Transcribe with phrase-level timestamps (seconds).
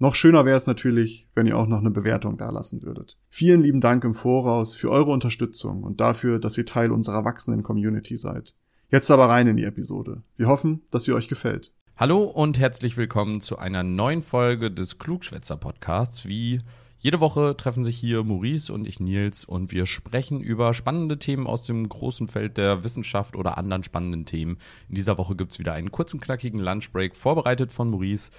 [0.00, 3.16] Noch schöner wäre es natürlich, wenn ihr auch noch eine Bewertung dalassen würdet.
[3.30, 7.62] Vielen lieben Dank im Voraus für eure Unterstützung und dafür, dass ihr Teil unserer wachsenden
[7.62, 8.54] Community seid.
[8.90, 10.22] Jetzt aber rein in die Episode.
[10.36, 11.72] Wir hoffen, dass sie euch gefällt.
[11.96, 16.26] Hallo und herzlich willkommen zu einer neuen Folge des Klugschwätzer Podcasts.
[16.26, 16.60] Wie
[16.98, 21.46] jede Woche treffen sich hier Maurice und ich Nils und wir sprechen über spannende Themen
[21.46, 24.58] aus dem großen Feld der Wissenschaft oder anderen spannenden Themen.
[24.88, 28.32] In dieser Woche gibt's wieder einen kurzen, knackigen Lunchbreak, vorbereitet von Maurice.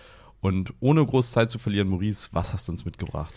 [0.46, 3.34] Und ohne groß Zeit zu verlieren, Maurice, was hast du uns mitgebracht?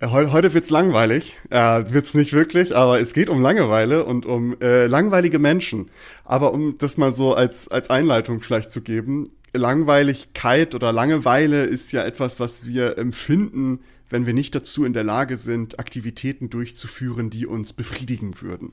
[0.00, 1.38] Äh, heute, heute wird's langweilig.
[1.48, 5.90] Äh, wird's nicht wirklich, aber es geht um Langeweile und um äh, langweilige Menschen.
[6.24, 11.92] Aber um das mal so als, als Einleitung vielleicht zu geben, Langweiligkeit oder Langeweile ist
[11.92, 13.78] ja etwas, was wir empfinden,
[14.10, 18.72] wenn wir nicht dazu in der Lage sind, Aktivitäten durchzuführen, die uns befriedigen würden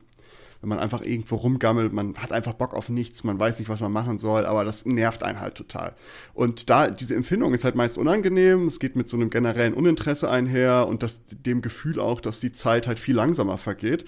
[0.62, 3.82] wenn man einfach irgendwo rumgammelt, man hat einfach Bock auf nichts, man weiß nicht, was
[3.82, 5.94] man machen soll, aber das nervt einen halt total.
[6.34, 10.30] Und da, diese Empfindung ist halt meist unangenehm, es geht mit so einem generellen Uninteresse
[10.30, 14.06] einher und das, dem Gefühl auch, dass die Zeit halt viel langsamer vergeht.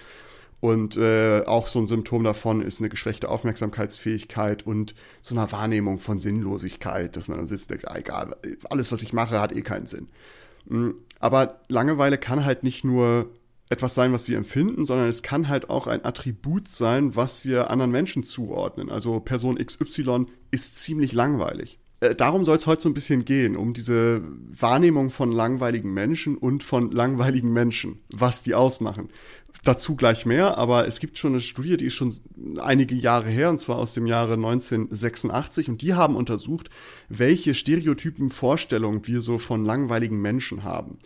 [0.60, 6.00] Und äh, auch so ein Symptom davon ist eine geschwächte Aufmerksamkeitsfähigkeit und so eine Wahrnehmung
[6.00, 8.36] von Sinnlosigkeit, dass man dann sitzt und denkt, ah, egal,
[8.70, 10.08] alles, was ich mache, hat eh keinen Sinn.
[10.66, 13.30] Mm, aber Langeweile kann halt nicht nur
[13.70, 17.70] etwas sein, was wir empfinden, sondern es kann halt auch ein Attribut sein, was wir
[17.70, 18.90] anderen Menschen zuordnen.
[18.90, 21.80] Also Person XY ist ziemlich langweilig.
[22.00, 24.22] Äh, darum soll es heute so ein bisschen gehen, um diese
[24.58, 29.10] Wahrnehmung von langweiligen Menschen und von langweiligen Menschen, was die ausmachen.
[29.64, 32.14] Dazu gleich mehr, aber es gibt schon eine Studie, die ist schon
[32.60, 36.70] einige Jahre her, und zwar aus dem Jahre 1986, und die haben untersucht,
[37.10, 41.00] welche Stereotypen Vorstellungen wir so von langweiligen Menschen haben.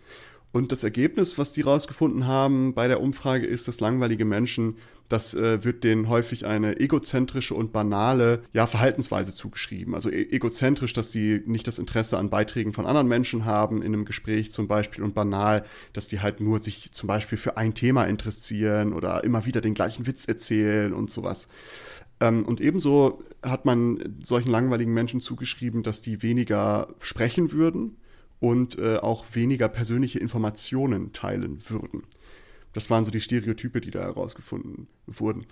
[0.54, 4.76] Und das Ergebnis, was die rausgefunden haben bei der Umfrage, ist, dass langweilige Menschen,
[5.08, 9.96] das äh, wird denen häufig eine egozentrische und banale ja, Verhaltensweise zugeschrieben.
[9.96, 13.94] Also e egozentrisch, dass sie nicht das Interesse an Beiträgen von anderen Menschen haben, in
[13.94, 15.64] einem Gespräch zum Beispiel, und banal,
[15.94, 19.74] dass die halt nur sich zum Beispiel für ein Thema interessieren oder immer wieder den
[19.74, 21.48] gleichen Witz erzählen und sowas.
[22.20, 27.98] Ähm, und ebenso hat man solchen langweiligen Menschen zugeschrieben, dass die weniger sprechen würden,
[28.42, 32.04] und äh, auch weniger persönliche Informationen teilen würden.
[32.74, 35.46] Das waren so die Stereotype, die da herausgefunden wurden.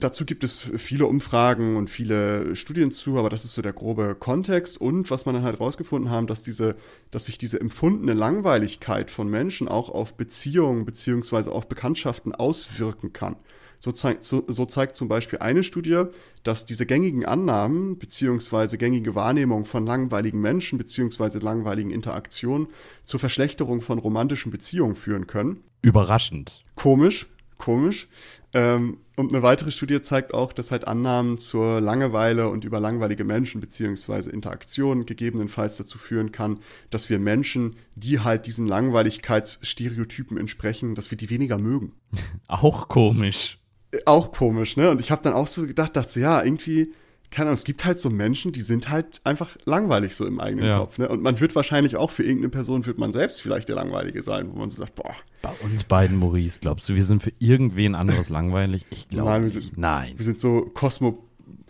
[0.00, 4.16] Dazu gibt es viele Umfragen und viele Studien zu, aber das ist so der grobe
[4.18, 4.80] Kontext.
[4.80, 6.76] Und was man dann halt herausgefunden haben, dass diese,
[7.10, 13.36] dass sich diese empfundene Langweiligkeit von Menschen auch auf Beziehungen beziehungsweise auf Bekanntschaften auswirken kann.
[13.84, 16.04] So, zeigt, so, so zeigt zum Beispiel eine Studie,
[16.42, 22.68] dass diese gängigen Annahmen beziehungsweise gängige Wahrnehmung von langweiligen Menschen beziehungsweise langweiligen Interaktionen
[23.04, 25.64] zur Verschlechterung von romantischen Beziehungen führen können.
[25.82, 26.64] Überraschend.
[26.76, 27.26] Komisch,
[27.58, 28.08] komisch.
[28.54, 33.24] Ähm, und eine weitere Studie zeigt auch, dass halt Annahmen zur Langeweile und über langweilige
[33.24, 40.94] Menschen beziehungsweise Interaktionen gegebenenfalls dazu führen kann, dass wir Menschen, die halt diesen Langweiligkeitsstereotypen entsprechen,
[40.94, 41.92] dass wir die weniger mögen.
[42.46, 43.58] Auch komisch
[44.04, 44.90] auch komisch, ne?
[44.90, 46.92] Und ich habe dann auch so gedacht, dachte so, ja, irgendwie,
[47.30, 50.66] keine Ahnung, es gibt halt so Menschen, die sind halt einfach langweilig so im eigenen
[50.66, 50.78] ja.
[50.78, 51.08] Kopf, ne?
[51.08, 54.50] Und man wird wahrscheinlich auch für irgendeine Person, wird man selbst vielleicht der Langweilige sein,
[54.52, 55.14] wo man so sagt, boah.
[55.42, 58.86] Bei uns beiden, Maurice, glaubst du, wir sind für irgendwen anderes langweilig?
[58.90, 60.12] Ich glaube Nein, wir sind, Nein.
[60.16, 61.18] Wir sind so Kosmo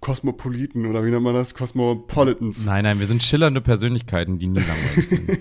[0.01, 1.55] Kosmopoliten oder wie nennt man das?
[1.55, 2.67] Cosmopolitans.
[2.67, 5.31] Nein, nein, wir sind schillernde Persönlichkeiten, die nie langweilig sind.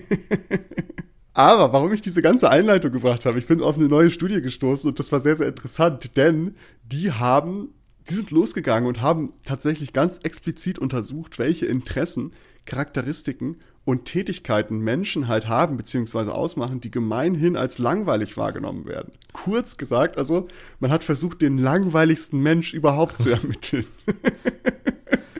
[1.34, 4.88] Aber warum ich diese ganze Einleitung gebracht habe, ich bin auf eine neue Studie gestoßen
[4.88, 7.74] und das war sehr, sehr interessant, denn die haben,
[8.08, 12.32] die sind losgegangen und haben tatsächlich ganz explizit untersucht, welche Interessen,
[12.66, 19.12] Charakteristiken und Tätigkeiten Menschen halt haben beziehungsweise ausmachen, die gemeinhin als langweilig wahrgenommen werden.
[19.32, 20.48] Kurz gesagt, also
[20.80, 23.86] man hat versucht, den langweiligsten Mensch überhaupt zu ermitteln.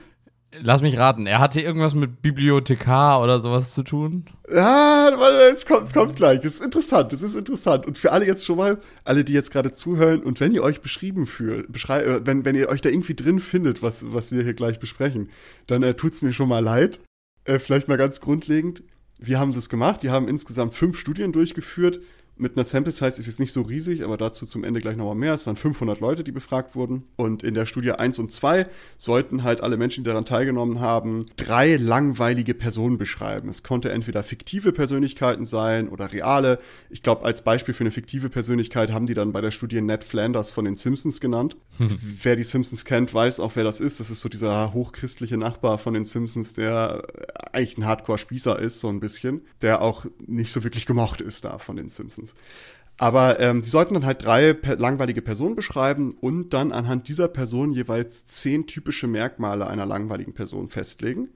[0.61, 4.25] Lass mich raten, er hatte irgendwas mit Bibliothekar oder sowas zu tun?
[4.51, 5.09] Ja,
[5.51, 6.39] es kommt, es kommt gleich.
[6.39, 7.85] Es ist interessant, es ist interessant.
[7.85, 10.81] Und für alle jetzt schon mal, alle, die jetzt gerade zuhören, und wenn ihr euch
[10.81, 14.43] beschrieben fühlt, beschrei äh, wenn, wenn ihr euch da irgendwie drin findet, was, was wir
[14.43, 15.29] hier gleich besprechen,
[15.67, 16.99] dann äh, tut's mir schon mal leid.
[17.45, 18.83] Äh, vielleicht mal ganz grundlegend.
[19.19, 20.03] Wir haben das gemacht.
[20.03, 21.99] Wir haben insgesamt fünf Studien durchgeführt
[22.37, 25.15] Mit einer Sample Size ist jetzt nicht so riesig, aber dazu zum Ende gleich nochmal
[25.15, 25.33] mehr.
[25.33, 27.03] Es waren 500 Leute, die befragt wurden.
[27.15, 28.67] Und in der Studie 1 und 2
[28.97, 33.47] sollten halt alle Menschen, die daran teilgenommen haben, drei langweilige Personen beschreiben.
[33.47, 36.59] Es konnte entweder fiktive Persönlichkeiten sein oder reale.
[36.89, 40.03] Ich glaube, als Beispiel für eine fiktive Persönlichkeit haben die dann bei der Studie Ned
[40.03, 41.55] Flanders von den Simpsons genannt.
[41.77, 43.99] wer die Simpsons kennt, weiß auch, wer das ist.
[43.99, 47.03] Das ist so dieser hochchristliche Nachbar von den Simpsons, der
[47.53, 51.57] eigentlich ein Hardcore-Spießer ist, so ein bisschen, der auch nicht so wirklich gemocht ist da
[51.59, 52.24] von den Simpsons.
[52.25, 52.35] Simpsons.
[52.97, 57.27] Aber ähm, die sollten dann halt drei per langweilige Personen beschreiben und dann anhand dieser
[57.27, 61.29] Person jeweils zehn typische Merkmale einer langweiligen Person festlegen.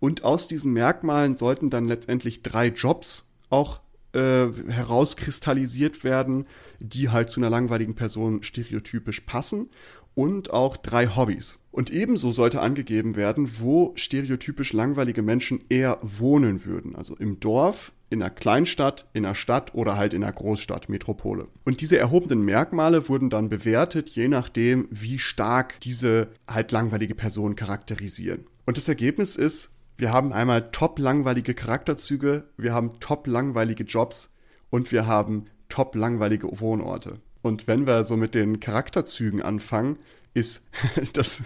[0.00, 3.80] Und aus diesen Merkmalen sollten dann letztendlich drei Jobs auch
[4.14, 6.46] äh, herauskristallisiert werden,
[6.80, 9.68] die halt zu einer langweiligen Person stereotypisch passen.
[10.14, 11.58] Und auch drei Hobbys.
[11.70, 16.94] Und ebenso sollte angegeben werden, wo stereotypisch langweilige Menschen eher wohnen würden.
[16.96, 21.48] Also im Dorf, in einer Kleinstadt, in einer Stadt oder halt in einer Großstadt, Metropole.
[21.64, 27.56] Und diese erhobenen Merkmale wurden dann bewertet, je nachdem, wie stark diese halt langweilige Personen
[27.56, 28.46] charakterisieren.
[28.66, 34.32] Und das Ergebnis ist, wir haben einmal top langweilige Charakterzüge, wir haben top langweilige Jobs
[34.70, 37.20] und wir haben top langweilige Wohnorte.
[37.40, 39.98] Und wenn wir so mit den Charakterzügen anfangen,
[40.34, 40.66] ist
[41.12, 41.42] das,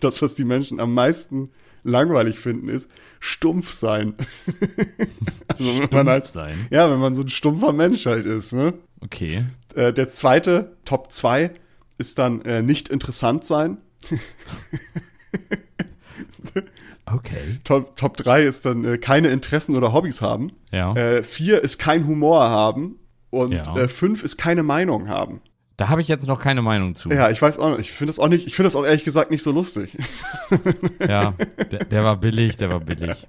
[0.00, 1.50] das was die Menschen am meisten
[1.84, 2.90] langweilig finden, ist
[3.20, 4.14] stumpf sein.
[5.48, 6.66] also stumpf halt, sein?
[6.70, 8.52] Ja, wenn man so ein stumpfer Mensch halt ist.
[8.52, 8.74] Ne?
[9.00, 9.44] Okay.
[9.74, 11.50] Äh, der zweite, Top 2,
[11.98, 13.78] ist dann äh, nicht interessant sein.
[17.06, 17.60] okay.
[17.64, 20.52] Top, Top 3 ist dann äh, keine Interessen oder Hobbys haben.
[20.72, 20.94] Ja.
[20.94, 22.98] Äh, vier ist kein Humor haben.
[23.30, 23.76] Und ja.
[23.76, 25.40] äh, fünf ist keine Meinung haben.
[25.76, 27.10] Da habe ich jetzt noch keine Meinung zu.
[27.10, 27.90] Ja, ich weiß auch nicht.
[27.90, 29.96] Ich finde das auch nicht, ich finde das auch ehrlich gesagt nicht so lustig.
[31.00, 31.34] Ja,
[31.70, 33.26] der, der, war billig, der war billig.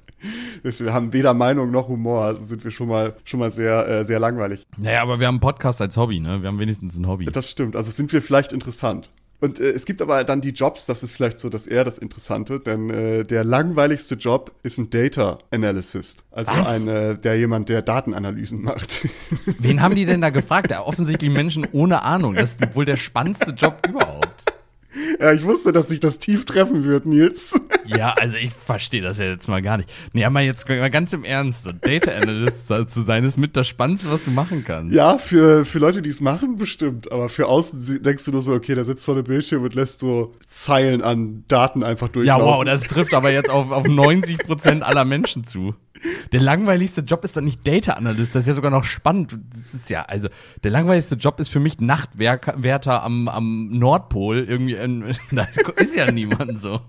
[0.61, 4.05] Wir haben weder Meinung noch Humor, also sind wir schon mal, schon mal sehr, äh,
[4.05, 4.65] sehr langweilig.
[4.77, 6.41] Naja, aber wir haben einen Podcast als Hobby, ne?
[6.41, 7.25] Wir haben wenigstens ein Hobby.
[7.25, 9.09] Das stimmt, also sind wir vielleicht interessant.
[9.41, 11.97] Und äh, es gibt aber dann die Jobs, das ist vielleicht so das eher das
[11.97, 16.23] Interessante, denn äh, der langweiligste Job ist ein Data Analyst.
[16.31, 16.67] Also Was?
[16.67, 19.07] ein, äh, der jemand, der Datenanalysen macht.
[19.59, 20.71] Wen haben die denn da gefragt?
[20.71, 22.35] Ja, offensichtlich Menschen ohne Ahnung.
[22.35, 24.45] Das ist wohl der spannendste Job überhaupt.
[25.19, 27.53] Ja, ich wusste, dass sich das tief treffen wird, Nils.
[27.85, 29.91] Ja, also ich verstehe das ja jetzt mal gar nicht.
[30.13, 33.67] Nee, aber jetzt mal ganz im Ernst, so Data Analyst zu sein, ist mit das
[33.67, 34.93] Spannendste, was du machen kannst.
[34.93, 37.11] Ja, für, für Leute, die es machen, bestimmt.
[37.11, 39.99] Aber für außen denkst du nur so, okay, der sitzt vor dem Bildschirm und lässt
[39.99, 42.45] so Zeilen an Daten einfach durchlaufen.
[42.45, 45.75] Ja, wow, das trifft aber jetzt auf, auf 90 Prozent aller Menschen zu.
[46.31, 49.37] Der langweiligste Job ist doch nicht Data Analyst, das ist ja sogar noch spannend.
[49.49, 50.29] Das ist ja, also,
[50.63, 54.45] der langweiligste Job ist für mich Nachtwärter am, am Nordpol.
[54.47, 55.47] Irgendwie, in, da
[55.77, 56.81] ist ja niemand so.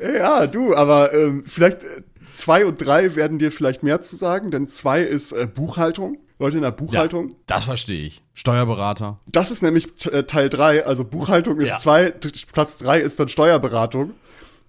[0.00, 4.50] Ja, du, aber ähm, vielleicht äh, zwei und drei werden dir vielleicht mehr zu sagen,
[4.50, 6.18] denn zwei ist äh, Buchhaltung.
[6.38, 7.28] Leute in der Buchhaltung.
[7.28, 8.22] Ja, das verstehe ich.
[8.32, 9.20] Steuerberater.
[9.26, 10.84] Das ist nämlich äh, Teil drei.
[10.84, 11.78] also Buchhaltung ist ja.
[11.78, 12.12] zwei,
[12.52, 14.14] Platz drei ist dann Steuerberatung.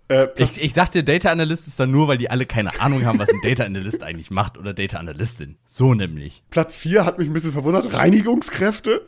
[0.08, 3.06] Äh, ich, ich sag dir, Data Analyst ist dann nur, weil die alle keine Ahnung
[3.06, 5.58] haben, was ein Data Analyst eigentlich macht oder Data Analystin.
[5.66, 6.44] So nämlich.
[6.52, 7.92] Platz 4 hat mich ein bisschen verwundert.
[7.92, 9.02] Reinigungskräfte.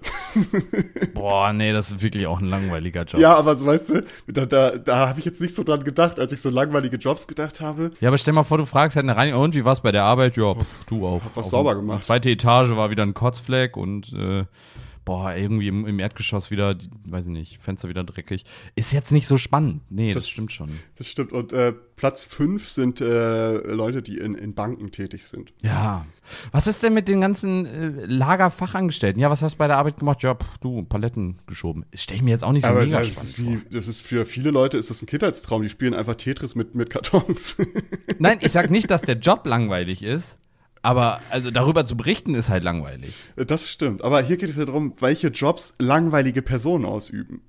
[1.13, 3.21] Boah, nee, das ist wirklich auch ein langweiliger Job.
[3.21, 6.19] Ja, aber so weißt du, da, da, da habe ich jetzt nicht so dran gedacht,
[6.19, 7.91] als ich so langweilige Jobs gedacht habe.
[7.99, 10.03] Ja, aber stell mal vor, du fragst halt eine Reinigung, und wie war's bei der
[10.03, 10.35] Arbeit?
[10.35, 11.23] Ja, pff, du auch.
[11.23, 12.05] Hab was sauber gemacht.
[12.05, 14.45] Zweite Etage war wieder ein Kotzfleck und äh,
[15.07, 18.43] boah, irgendwie im, im Erdgeschoss wieder, die, weiß ich nicht, Fenster wieder dreckig.
[18.75, 19.81] Ist jetzt nicht so spannend.
[19.89, 20.69] Nee, das, das stimmt schon.
[20.97, 21.31] Das stimmt.
[21.31, 25.53] Und äh, Platz 5 sind äh, Leute, die in, in Banken tätig sind.
[25.61, 26.05] Ja.
[26.51, 29.21] Was ist denn mit den ganzen äh, Lagerfachangestellten?
[29.21, 30.21] Ja, was hast du bei der Arbeit gemacht?
[30.23, 31.85] Ja, pff, du, Paletten geschoben.
[31.91, 33.87] Das stelle ich mir jetzt auch nicht so Aber mega das spannend ist wie, Das
[33.87, 35.63] ist für viele Leute ist das ein Kindheitstraum.
[35.63, 37.55] Die spielen einfach Tetris mit, mit Kartons.
[38.19, 40.37] Nein, ich sag nicht, dass der Job langweilig ist.
[40.81, 43.15] Aber also darüber zu berichten ist halt langweilig.
[43.35, 44.03] Das stimmt.
[44.03, 47.41] Aber hier geht es ja darum, welche Jobs langweilige Personen ausüben.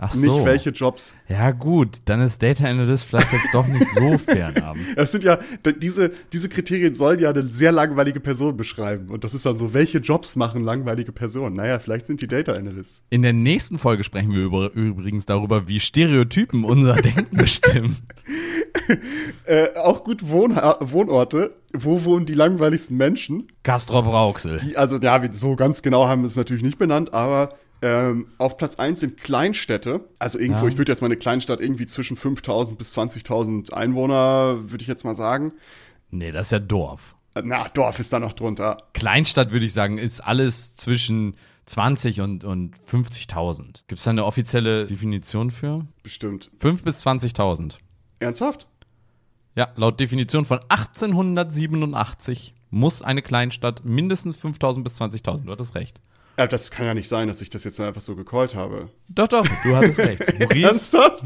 [0.00, 0.36] Ach so.
[0.36, 1.14] Nicht welche Jobs.
[1.28, 4.76] Ja, gut, dann ist Data Analyst vielleicht jetzt doch nicht so fernab.
[4.94, 5.40] Das sind ja,
[5.82, 9.08] diese, diese Kriterien sollen ja eine sehr langweilige Person beschreiben.
[9.08, 11.56] Und das ist dann so, welche Jobs machen langweilige Personen?
[11.56, 13.02] Naja, vielleicht sind die Data Analysts.
[13.10, 17.96] In der nächsten Folge sprechen wir über, übrigens darüber, wie Stereotypen unser Denken bestimmen.
[19.44, 21.54] äh, auch gut Wohn Wohnorte.
[21.72, 23.52] Wo wohnen die langweiligsten Menschen?
[23.62, 24.58] Castrop Rauxel.
[24.58, 28.56] Die, also, ja, so ganz genau haben wir es natürlich nicht benannt, aber ähm, auf
[28.56, 30.00] Platz 1 sind Kleinstädte.
[30.18, 30.72] Also irgendwo, ja.
[30.72, 35.04] ich würde jetzt mal eine Kleinstadt irgendwie zwischen 5000 bis 20.000 Einwohner, würde ich jetzt
[35.04, 35.52] mal sagen.
[36.10, 37.14] Nee, das ist ja Dorf.
[37.42, 38.78] Na, Dorf ist da noch drunter.
[38.94, 43.84] Kleinstadt, würde ich sagen, ist alles zwischen 20 und, und 50.000.
[43.86, 45.86] Gibt es da eine offizielle Definition für?
[46.02, 46.50] Bestimmt.
[46.58, 47.76] 5 bis 20.000.
[48.20, 48.66] Ernsthaft?
[49.54, 52.54] Ja, laut Definition von 1887.
[52.70, 55.44] muss eine Kleinstadt mindestens 5.000 bis 20.000.
[55.46, 56.00] Du hattest recht.
[56.36, 58.90] Ja, das kann ja nicht sein, dass ich das jetzt einfach so gecallt habe.
[59.08, 60.20] Doch, doch, du hattest recht.
[60.38, 61.24] Maurice, Ernsthaft?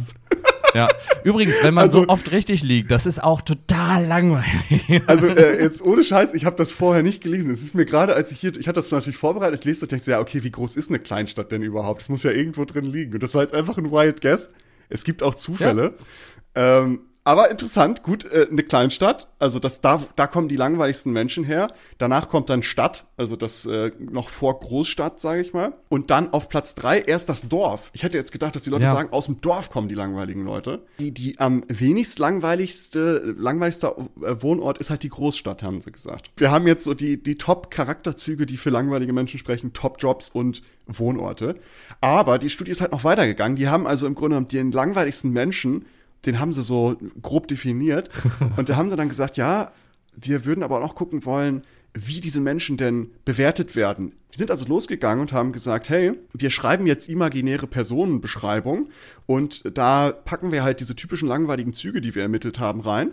[0.75, 0.89] ja.
[1.23, 5.03] Übrigens, wenn man Also- so oft richtig liegt, das ist auch total langweilig.
[5.07, 7.51] Also äh, jetzt ohne Scheiß, ich habe das vorher nicht gelesen.
[7.51, 9.93] Es ist mir gerade, als ich hier, ich hatte das natürlich vorbereitet, ich lese und
[9.93, 12.01] denke so, ja, okay, wie groß ist eine Kleinstadt denn überhaupt?
[12.01, 13.13] Das muss ja irgendwo drin liegen.
[13.13, 14.51] Und das war jetzt einfach ein Wild Guess.
[14.89, 15.95] Es gibt auch Zufälle.
[16.55, 21.45] Ähm, aber interessant, gut, äh, eine Kleinstadt, also das, da, da kommen die langweiligsten Menschen
[21.45, 21.69] her.
[21.99, 25.73] Danach kommt dann Stadt, also das äh, noch vor Großstadt, sage ich mal.
[25.89, 27.91] Und dann auf Platz drei erst das Dorf.
[27.93, 28.91] Ich hätte jetzt gedacht, dass die Leute Ja.
[28.93, 30.83] sagen, aus dem Dorf kommen die langweiligen Leute.
[30.99, 36.33] Die, die am wenigst langweiligste, langweiligster äh, Wohnort ist halt die Großstadt, haben sie gesagt.
[36.37, 41.55] Wir haben jetzt so die, die Top-Charakterzüge, die für langweilige Menschen sprechen, Top-Jobs und Wohnorte.
[42.01, 43.55] Aber die Studie ist halt noch weitergegangen.
[43.55, 45.87] Die haben also im Grunde genommen den langweiligsten Menschen,
[46.27, 48.11] den haben sie so grob definiert.
[48.57, 49.73] Und da haben sie dann gesagt, ja,
[50.15, 51.63] wir würden aber auch gucken wollen,
[51.95, 54.15] wie diese Menschen denn bewertet werden.
[54.33, 58.89] Die sind also losgegangen und haben gesagt, hey, wir schreiben jetzt imaginäre Personenbeschreibung
[59.27, 63.13] und da packen wir halt diese typischen langweiligen Züge, die wir ermittelt haben, rein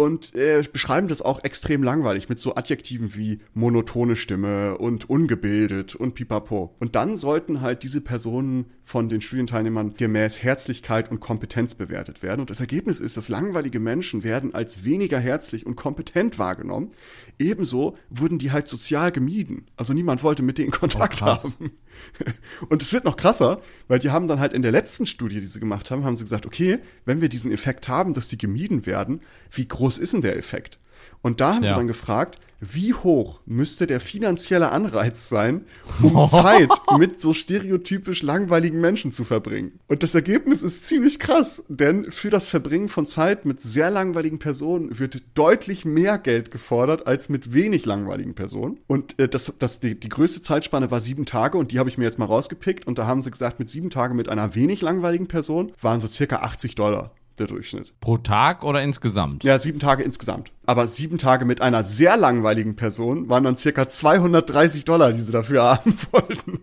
[0.00, 5.94] und äh, beschreiben das auch extrem langweilig mit so Adjektiven wie monotone Stimme und ungebildet
[5.94, 6.74] und pipapo.
[6.78, 12.40] Und dann sollten halt diese Personen von den Studienteilnehmern gemäß Herzlichkeit und Kompetenz bewertet werden.
[12.40, 16.90] Und das Ergebnis ist, dass langweilige Menschen werden als weniger herzlich und kompetent wahrgenommen.
[17.38, 19.68] Ebenso wurden die halt sozial gemieden.
[19.76, 21.44] Also niemand wollte mit denen Kontakt krass.
[21.60, 21.70] haben.
[22.68, 25.46] Und es wird noch krasser, weil die haben dann halt in der letzten Studie, die
[25.46, 28.86] sie gemacht haben, haben sie gesagt, okay, wenn wir diesen Effekt haben, dass die gemieden
[28.86, 29.20] werden,
[29.52, 30.80] wie groß ist denn der Effekt?
[31.22, 31.76] Und da haben sie Ja.
[31.76, 35.64] dann gefragt, wie hoch müsste der finanzielle Anreiz sein,
[36.02, 39.80] um Zeit mit so stereotypisch langweiligen Menschen zu verbringen?
[39.88, 44.38] Und das Ergebnis ist ziemlich krass, denn für das Verbringen von Zeit mit sehr langweiligen
[44.38, 48.78] Personen wird deutlich mehr Geld gefordert als mit wenig langweiligen Personen.
[48.86, 51.96] Und äh, das, das, die, die größte Zeitspanne war sieben Tage und die habe ich
[51.96, 52.86] mir jetzt mal rausgepickt.
[52.86, 56.06] Und da haben sie gesagt, mit sieben Tagen mit einer wenig langweiligen Person waren so
[56.06, 57.92] circa 80 Dollar der Durchschnitt.
[58.00, 59.44] Pro Tag oder insgesamt?
[59.44, 60.52] Ja, sieben Tage insgesamt.
[60.66, 65.32] Aber sieben Tage mit einer sehr langweiligen Person waren dann circa 230 Dollar, die sie
[65.32, 66.60] dafür haben wollten.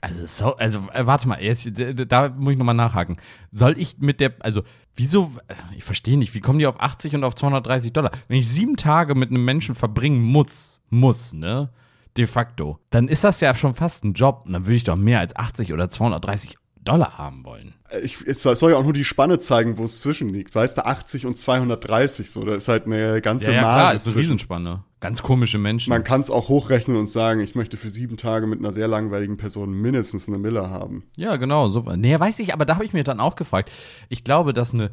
[0.00, 3.18] Also, so, also äh, warte mal, jetzt, äh, da muss ich nochmal nachhaken.
[3.52, 4.62] Soll ich mit der, also,
[4.96, 8.10] wieso, äh, ich verstehe nicht, wie kommen die auf 80 und auf 230 Dollar?
[8.26, 11.70] Wenn ich sieben Tage mit einem Menschen verbringen muss, muss, ne,
[12.16, 14.96] de facto, dann ist das ja schon fast ein Job und dann würde ich doch
[14.96, 17.74] mehr als 80 oder 230 Dollar haben wollen.
[18.02, 20.54] Ich, es soll ja auch nur die Spanne zeigen, wo es zwischen liegt.
[20.54, 23.94] Weißt du, 80 und 230, so, da ist halt eine ganze Ja, ja Marge klar,
[23.94, 24.16] ist eine.
[24.16, 24.84] Riesenspanne.
[25.00, 25.90] Ganz komische Menschen.
[25.90, 28.86] Man kann es auch hochrechnen und sagen, ich möchte für sieben Tage mit einer sehr
[28.86, 31.02] langweiligen Person mindestens eine Mille haben.
[31.16, 31.68] Ja, genau.
[31.70, 33.72] So, nee, weiß ich, aber da habe ich mir dann auch gefragt.
[34.08, 34.90] Ich glaube, dass eine,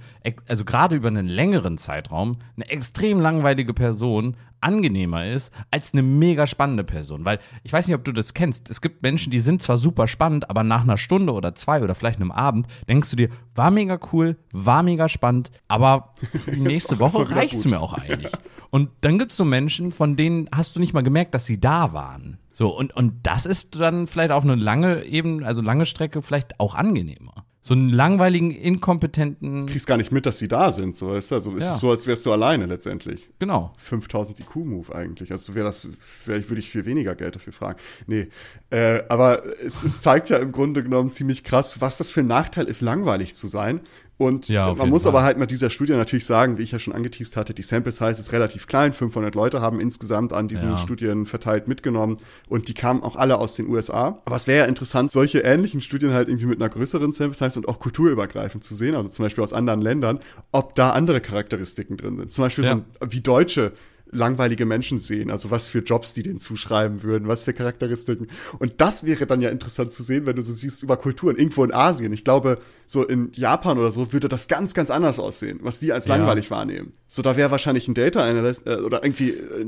[0.47, 6.47] also gerade über einen längeren Zeitraum, eine extrem langweilige Person angenehmer ist als eine mega
[6.47, 7.25] spannende Person.
[7.25, 8.69] Weil ich weiß nicht, ob du das kennst.
[8.69, 11.95] Es gibt Menschen, die sind zwar super spannend, aber nach einer Stunde oder zwei oder
[11.95, 16.13] vielleicht einem Abend denkst du dir, war mega cool, war mega spannend, aber
[16.45, 17.71] die nächste Woche reicht's gut.
[17.71, 18.31] mir auch eigentlich.
[18.69, 21.93] Und dann gibt's so Menschen, von denen hast du nicht mal gemerkt, dass sie da
[21.93, 22.37] waren.
[22.51, 26.59] So, und, und das ist dann vielleicht auf eine lange Ebene, also lange Strecke, vielleicht
[26.59, 27.45] auch angenehmer.
[27.61, 31.35] So einen langweiligen, inkompetenten, kriegst gar nicht mit, dass sie da sind, so weißt du.
[31.35, 31.73] Also es Ja.
[31.73, 33.29] ist so, als wärst du alleine letztendlich.
[33.37, 33.73] genau.
[33.77, 35.31] 5000 IQ-Move eigentlich.
[35.33, 35.87] Also wäre das,
[36.25, 37.77] wär, würde ich viel weniger Geld dafür fragen.
[38.07, 38.29] Nee.
[38.69, 42.27] Äh, aber es, es zeigt ja im Grunde genommen ziemlich krass, was das für ein
[42.27, 43.81] Nachteil ist, langweilig zu sein.
[44.19, 45.13] Und Ja, man muss Fall.
[45.13, 47.93] aber halt mit dieser Studie natürlich sagen, wie ich ja schon angeteased hatte, die Sample
[47.93, 48.91] Size ist relativ klein.
[48.91, 50.77] 500 Leute haben insgesamt an diesen Ja.
[50.77, 52.17] Studien verteilt mitgenommen
[52.49, 54.19] und die kamen auch alle aus den USA.
[54.25, 57.57] Aber es wäre ja interessant, solche ähnlichen Studien halt irgendwie mit einer größeren Sample Size
[57.57, 60.19] und auch kulturübergreifend zu sehen, also zum Beispiel aus anderen Ländern,
[60.51, 62.33] ob da andere Charakteristiken drin sind.
[62.33, 62.71] Zum Beispiel Ja.
[62.71, 63.71] so ein, wie Deutsche
[64.11, 68.27] langweilige Menschen sehen, also was für Jobs die denen zuschreiben würden, was für Charakteristiken.
[68.57, 71.63] Und das wäre dann ja interessant zu sehen, wenn du so siehst über Kulturen, irgendwo
[71.63, 72.11] in Asien.
[72.13, 75.93] Ich glaube, so in Japan oder so würde das ganz, ganz anders aussehen, was die
[75.93, 76.15] als Ja.
[76.15, 76.91] langweilig wahrnehmen.
[77.07, 79.65] So, da wäre wahrscheinlich ein Data Analyst äh, oder irgendwie äh,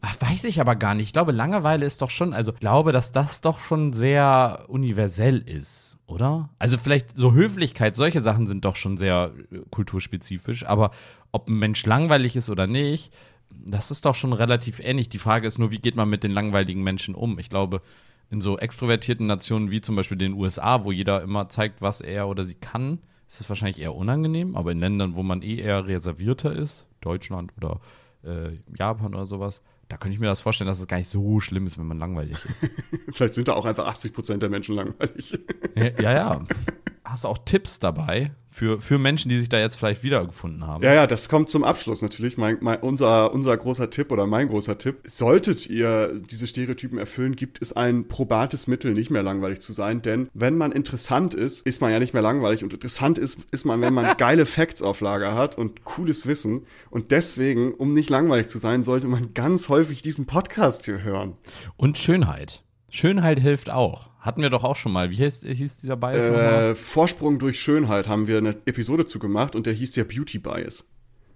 [0.00, 1.06] Ach, weiß ich aber gar nicht.
[1.06, 5.38] Ich glaube, Langeweile ist doch schon, also ich glaube, dass das doch schon sehr universell
[5.38, 6.50] ist, oder?
[6.58, 10.90] Also vielleicht so Höflichkeit, solche Sachen sind doch schon sehr äh, kulturspezifisch, aber
[11.32, 13.12] ob ein Mensch langweilig ist oder nicht,
[13.50, 15.08] das ist doch schon relativ ähnlich.
[15.08, 17.38] Die Frage ist nur, wie geht man mit den langweiligen Menschen um?
[17.38, 17.82] Ich glaube,
[18.30, 22.28] in so extrovertierten Nationen wie zum Beispiel den USA, wo jeder immer zeigt, was er
[22.28, 24.56] oder sie kann, ist es wahrscheinlich eher unangenehm.
[24.56, 27.80] Aber in Ländern, wo man eh eher reservierter ist, Deutschland oder
[28.24, 31.40] äh, Japan oder sowas, da könnte ich mir das vorstellen, dass es gar nicht so
[31.40, 32.70] schlimm ist, wenn man langweilig ist.
[33.12, 35.38] vielleicht sind da auch einfach 80 Prozent der Menschen langweilig.
[35.74, 36.44] ja, ja, ja.
[37.10, 40.82] hast du auch Tipps dabei für, für Menschen, die sich da jetzt vielleicht wiedergefunden haben?
[40.82, 42.36] Ja, ja, das kommt zum Abschluss natürlich.
[42.36, 45.02] Mein, mein, unser, unser großer Tipp oder mein großer Tipp.
[45.06, 50.02] Solltet ihr diese Stereotypen erfüllen, gibt es ein probates Mittel, nicht mehr langweilig zu sein.
[50.02, 52.64] Denn wenn man interessant ist, ist man ja nicht mehr langweilig.
[52.64, 56.66] Und interessant ist, ist man, wenn man geile Facts auf Lager hat und cooles Wissen.
[56.90, 61.36] Und deswegen, um nicht langweilig zu sein, sollte man ganz häufig diesen Podcast hier hören.
[61.76, 62.64] Und Schönheit.
[62.90, 64.10] Schönheit hilft auch.
[64.20, 65.10] Hatten wir doch auch schon mal.
[65.10, 69.54] Wie hieß, hieß dieser Bias äh, Vorsprung durch Schönheit haben wir eine Episode zu gemacht
[69.54, 70.86] und der hieß ja Beauty Bias.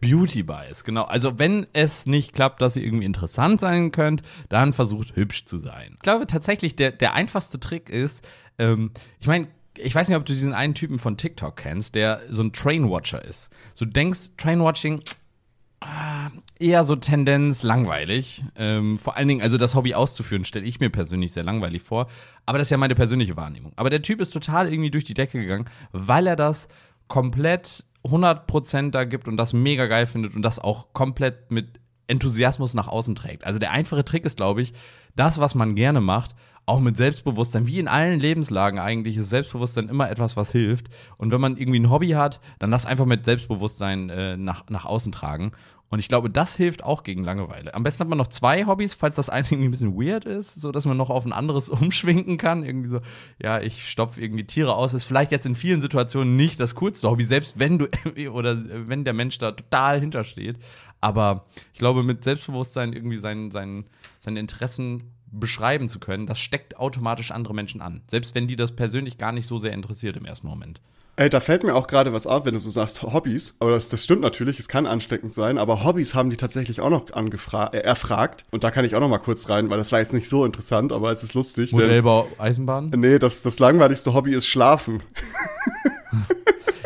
[0.01, 1.05] Beauty Bias, genau.
[1.05, 5.59] Also wenn es nicht klappt, dass ihr irgendwie interessant sein könnt, dann versucht hübsch zu
[5.59, 5.93] sein.
[5.95, 8.27] Ich glaube tatsächlich, der, der einfachste Trick ist,
[8.59, 8.91] ähm,
[9.21, 9.47] ich meine,
[9.79, 13.25] ich weiß nicht, ob du diesen einen Typen von TikTok kennst, der so ein Trainwatcher
[13.25, 13.51] ist.
[13.75, 15.03] So du denkst, Trainwatching,
[16.59, 18.45] eher so Tendenz langweilig.
[18.57, 22.09] Ähm, vor allen Dingen, also das Hobby auszuführen, stelle ich mir persönlich sehr langweilig vor.
[22.47, 23.73] Aber das ist ja meine persönliche Wahrnehmung.
[23.77, 26.69] Aber der Typ ist total irgendwie durch die Decke gegangen, weil er das
[27.09, 32.75] komplett 100% da gibt und das mega geil findet und das auch komplett mit Enthusiasmus
[32.75, 33.45] nach außen trägt.
[33.45, 34.73] Also der einfache Trick ist, glaube ich,
[35.15, 39.88] das, was man gerne macht, auch mit Selbstbewusstsein, wie in allen Lebenslagen eigentlich, ist Selbstbewusstsein
[39.88, 40.87] immer etwas, was hilft.
[41.19, 44.85] Und wenn man irgendwie ein Hobby hat, dann das einfach mit Selbstbewusstsein äh, nach, nach
[44.85, 45.52] außen tragen.
[45.92, 47.75] Und ich glaube, das hilft auch gegen Langeweile.
[47.75, 50.54] Am besten hat man noch zwei Hobbys, falls das eine irgendwie ein bisschen weird ist,
[50.54, 52.64] so dass man noch auf ein anderes umschwenken kann.
[52.64, 53.00] Irgendwie so,
[53.42, 54.95] ja, ich stopfe irgendwie Tiere aus.
[54.95, 57.88] Ist vielleicht jetzt in vielen Situationen nicht das coolste Hobby, selbst wenn du
[58.33, 58.57] oder
[58.88, 60.57] wenn der Mensch da total hintersteht.
[61.02, 63.85] Aber ich glaube, mit Selbstbewusstsein irgendwie sein, sein,
[64.19, 68.03] seine Interessen beschreiben zu können, das steckt automatisch andere Menschen an.
[68.07, 70.81] Selbst wenn die das persönlich gar nicht so sehr interessiert im ersten Moment.
[71.15, 73.55] Ey, da fällt mir auch gerade was auf, wenn du so sagst, Hobbys.
[73.59, 76.89] Aber das, das stimmt natürlich, es kann ansteckend sein, aber Hobbys haben die tatsächlich auch
[76.89, 78.45] noch äh, erfragt.
[78.51, 80.47] Und da kann ich auch noch mal kurz rein, weil das war jetzt nicht so
[80.47, 81.73] interessant, aber es ist lustig.
[81.73, 82.93] Modellbau, denn, Eisenbahn?
[82.97, 85.03] Nee, das, das langweiligste Hobby ist Schlafen.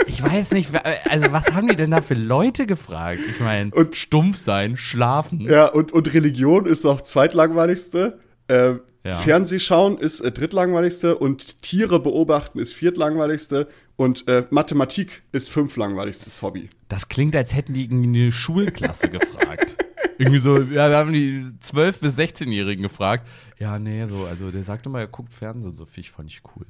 [0.08, 0.70] Ich weiß nicht,
[1.10, 3.20] also was haben die denn da für Leute gefragt?
[3.28, 5.40] Ich meine, stumpf sein, schlafen.
[5.40, 8.18] Ja, und, und Religion ist auch zweitlangweiligste.
[8.48, 8.74] Äh,
[9.04, 9.14] ja.
[9.14, 16.68] Fernsehschauen ist äh, drittlangweiligste und Tiere beobachten ist viertlangweiligste und äh, Mathematik ist fünflangweiligstes Hobby.
[16.88, 19.78] Das klingt, als hätten die irgendwie eine Schulklasse gefragt.
[20.18, 23.28] Irgendwie so, ja, wir haben die 12- bis 16-Jährigen gefragt.
[23.58, 26.64] Ja, nee, so, also der sagt immer, er guckt Fernsehen so viel, fand ich cool.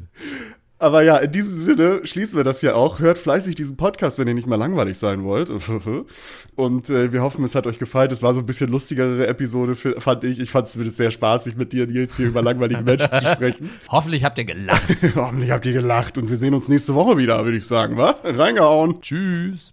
[0.79, 2.99] Aber ja, in diesem Sinne schließen wir das hier auch.
[2.99, 5.51] Hört fleißig diesen Podcast, wenn ihr nicht mal langweilig sein wollt.
[6.55, 8.11] Und äh, wir hoffen, es hat euch gefallen.
[8.11, 10.39] Es war so ein bisschen lustigere Episode, fand ich.
[10.39, 13.71] Ich fand es wieder sehr spaßig, mit dir, Nils, hier über langweilige Menschen zu sprechen.
[13.89, 15.03] Hoffentlich habt ihr gelacht.
[15.15, 16.19] Hoffentlich habt ihr gelacht.
[16.19, 18.17] Und wir sehen uns nächste Woche wieder, würde ich sagen, wa?
[18.23, 19.01] Reingehauen.
[19.01, 19.73] Tschüss.